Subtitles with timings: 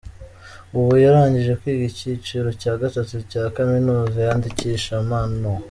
[0.77, 5.51] Ubu yarangije kwiga icyiciro cya gatatu cya Kaminuza yandikisha amano.